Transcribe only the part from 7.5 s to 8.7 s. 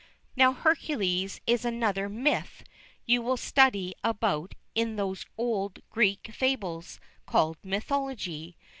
"mythology."